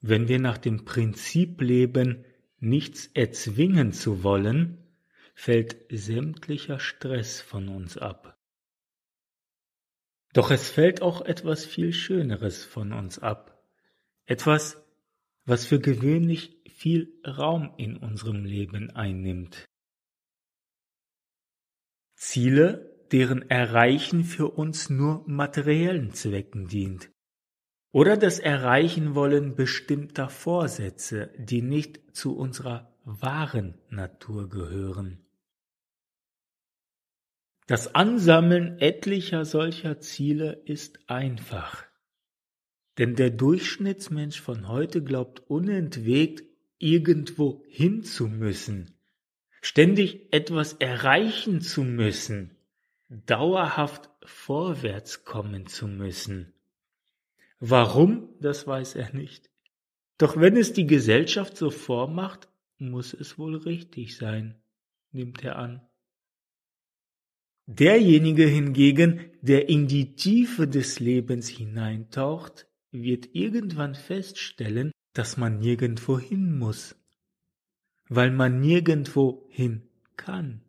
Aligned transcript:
Wenn 0.00 0.28
wir 0.28 0.38
nach 0.38 0.58
dem 0.58 0.84
Prinzip 0.84 1.60
leben, 1.60 2.24
nichts 2.60 3.06
erzwingen 3.14 3.92
zu 3.92 4.22
wollen, 4.22 4.78
fällt 5.34 5.76
sämtlicher 5.90 6.78
Stress 6.78 7.40
von 7.40 7.68
uns 7.68 7.98
ab. 7.98 8.36
Doch 10.32 10.50
es 10.50 10.68
fällt 10.68 11.02
auch 11.02 11.22
etwas 11.22 11.64
viel 11.64 11.92
Schöneres 11.92 12.64
von 12.64 12.92
uns 12.92 13.18
ab. 13.18 13.64
Etwas, 14.26 14.84
was 15.44 15.66
für 15.66 15.80
gewöhnlich 15.80 16.60
viel 16.68 17.20
Raum 17.26 17.72
in 17.76 17.96
unserem 17.96 18.44
Leben 18.44 18.90
einnimmt. 18.90 19.64
Ziele, 22.14 23.06
deren 23.10 23.48
Erreichen 23.48 24.22
für 24.24 24.48
uns 24.48 24.90
nur 24.90 25.24
materiellen 25.26 26.12
Zwecken 26.12 26.68
dient. 26.68 27.10
Oder 27.90 28.16
das 28.16 28.38
Erreichen 28.38 29.14
wollen 29.14 29.54
bestimmter 29.54 30.28
Vorsätze, 30.28 31.30
die 31.38 31.62
nicht 31.62 32.14
zu 32.14 32.36
unserer 32.36 32.92
wahren 33.04 33.74
Natur 33.88 34.48
gehören. 34.48 35.24
Das 37.66 37.94
Ansammeln 37.94 38.78
etlicher 38.78 39.44
solcher 39.44 40.00
Ziele 40.00 40.52
ist 40.64 41.10
einfach. 41.10 41.84
Denn 42.98 43.14
der 43.14 43.30
Durchschnittsmensch 43.30 44.40
von 44.40 44.68
heute 44.68 45.02
glaubt 45.02 45.40
unentwegt, 45.48 46.44
irgendwo 46.78 47.62
hin 47.68 48.04
zu 48.04 48.26
müssen, 48.26 48.94
ständig 49.60 50.32
etwas 50.32 50.74
erreichen 50.74 51.60
zu 51.60 51.82
müssen, 51.82 52.56
dauerhaft 53.08 54.10
vorwärts 54.24 55.24
kommen 55.24 55.66
zu 55.66 55.88
müssen. 55.88 56.54
Warum, 57.60 58.28
das 58.40 58.66
weiß 58.66 58.94
er 58.94 59.12
nicht. 59.14 59.50
Doch 60.18 60.36
wenn 60.36 60.56
es 60.56 60.72
die 60.72 60.86
Gesellschaft 60.86 61.56
so 61.56 61.70
vormacht, 61.70 62.48
muss 62.78 63.14
es 63.14 63.38
wohl 63.38 63.56
richtig 63.56 64.16
sein, 64.16 64.60
nimmt 65.12 65.42
er 65.44 65.56
an. 65.56 65.82
Derjenige 67.66 68.46
hingegen, 68.46 69.30
der 69.42 69.68
in 69.68 69.88
die 69.88 70.14
Tiefe 70.14 70.66
des 70.66 71.00
Lebens 71.00 71.48
hineintaucht, 71.48 72.66
wird 72.90 73.34
irgendwann 73.34 73.94
feststellen, 73.94 74.92
dass 75.12 75.36
man 75.36 75.58
nirgendwo 75.58 76.18
hin 76.18 76.56
muss, 76.58 76.96
weil 78.08 78.30
man 78.30 78.60
nirgendwo 78.60 79.46
hin 79.50 79.88
kann. 80.16 80.62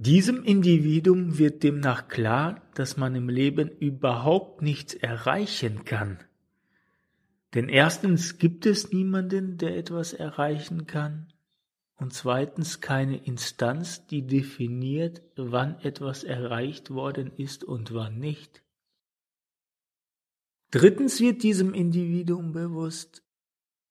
Diesem 0.00 0.44
Individuum 0.44 1.36
wird 1.36 1.62
demnach 1.62 2.08
klar, 2.08 2.62
dass 2.72 2.96
man 2.96 3.14
im 3.14 3.28
Leben 3.28 3.68
überhaupt 3.68 4.62
nichts 4.62 4.94
erreichen 4.94 5.84
kann. 5.84 6.18
Denn 7.52 7.68
erstens 7.68 8.38
gibt 8.38 8.64
es 8.64 8.92
niemanden, 8.92 9.58
der 9.58 9.76
etwas 9.76 10.14
erreichen 10.14 10.86
kann, 10.86 11.26
und 11.96 12.14
zweitens 12.14 12.80
keine 12.80 13.18
Instanz, 13.26 14.06
die 14.06 14.22
definiert, 14.22 15.20
wann 15.36 15.78
etwas 15.80 16.24
erreicht 16.24 16.88
worden 16.88 17.30
ist 17.36 17.62
und 17.62 17.92
wann 17.92 18.18
nicht. 18.18 18.62
Drittens 20.70 21.20
wird 21.20 21.42
diesem 21.42 21.74
Individuum 21.74 22.52
bewusst, 22.52 23.22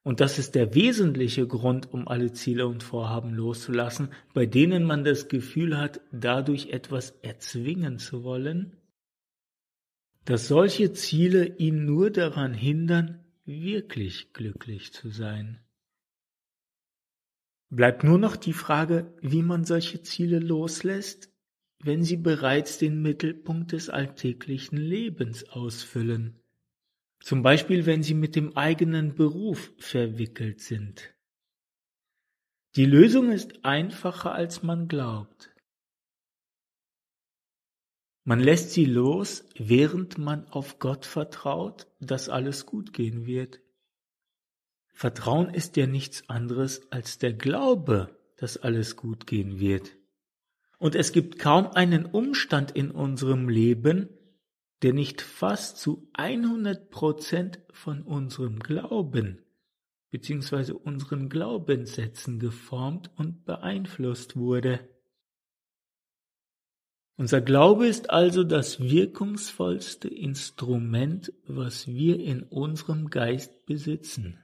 und 0.10 0.22
das 0.22 0.40
ist 0.40 0.56
der 0.56 0.74
wesentliche 0.74 1.46
Grund, 1.46 1.94
um 1.94 2.08
alle 2.08 2.32
Ziele 2.32 2.66
und 2.66 2.82
Vorhaben 2.82 3.32
loszulassen, 3.36 4.10
bei 4.34 4.48
denen 4.48 4.84
man 4.84 5.04
das 5.04 5.28
Gefühl 5.28 5.78
hat, 5.78 6.02
dadurch 6.12 6.70
etwas 6.70 7.12
erzwingen 7.22 8.00
zu 8.00 8.24
wollen, 8.24 8.76
dass 10.26 10.48
solche 10.48 10.94
Ziele 10.94 11.56
ihn 11.58 11.86
nur 11.86 12.10
daran 12.10 12.56
hindern, 12.56 13.24
wirklich 13.46 14.34
glücklich 14.34 14.94
zu 14.94 15.12
sein. 15.12 15.60
Bleibt 17.70 18.04
nur 18.04 18.18
noch 18.18 18.36
die 18.36 18.54
Frage, 18.54 19.14
wie 19.22 19.44
man 19.44 19.64
solche 19.64 20.02
Ziele 20.02 20.40
loslässt, 20.40 21.32
wenn 21.84 22.04
sie 22.04 22.18
bereits 22.18 22.80
den 22.80 23.04
Mittelpunkt 23.04 23.74
des 23.74 23.92
alltäglichen 23.92 24.78
Lebens 24.78 25.48
ausfüllen. 25.50 26.42
Zum 27.20 27.44
Beispiel, 27.44 27.86
wenn 27.86 28.04
sie 28.04 28.14
mit 28.14 28.36
dem 28.36 28.56
eigenen 28.56 29.16
Beruf 29.16 29.72
verwickelt 29.78 30.62
sind. 30.62 31.14
Die 32.76 32.86
Lösung 32.86 33.32
ist 33.32 33.66
einfacher, 33.66 34.34
als 34.34 34.64
man 34.64 34.88
glaubt. 34.88 35.52
Man 38.24 38.40
lässt 38.40 38.72
sie 38.72 38.86
los, 38.86 39.44
während 39.58 40.20
man 40.20 40.46
auf 40.50 40.78
Gott 40.78 41.06
vertraut, 41.06 41.88
dass 42.00 42.30
alles 42.30 42.66
gut 42.68 42.94
gehen 42.94 43.26
wird. 43.26 43.60
Vertrauen 44.94 45.52
ist 45.54 45.78
ja 45.78 45.88
nichts 45.88 46.30
anderes 46.30 46.92
als 46.92 47.18
der 47.18 47.34
Glaube, 47.34 48.16
dass 48.38 48.58
alles 48.58 48.96
gut 48.96 49.26
gehen 49.26 49.60
wird. 49.60 49.96
Und 50.78 50.94
es 50.94 51.12
gibt 51.12 51.40
kaum 51.40 51.68
einen 51.68 52.06
Umstand 52.06 52.72
in 52.72 52.92
unserem 52.92 53.50
Leben, 53.50 54.10
der 54.82 54.94
nicht 54.94 55.22
fast 55.22 55.78
zu 55.78 56.10
100 56.14 56.90
Prozent 56.90 57.60
von 57.72 58.02
unserem 58.02 58.60
Glauben 58.60 59.44
bzw. 60.12 60.72
unseren 60.72 61.30
Glaubenssätzen 61.30 62.40
geformt 62.40 63.12
und 63.16 63.46
beeinflusst 63.46 64.36
wurde. 64.36 64.80
Unser 67.18 67.42
Glaube 67.42 67.88
ist 67.88 68.10
also 68.10 68.46
das 68.46 68.80
wirkungsvollste 68.80 70.08
Instrument, 70.08 71.34
was 71.46 71.88
wir 71.88 72.18
in 72.20 72.44
unserem 72.44 73.10
Geist 73.10 73.66
besitzen. 73.66 74.40